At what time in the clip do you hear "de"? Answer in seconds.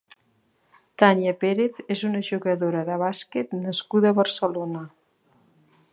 2.89-2.97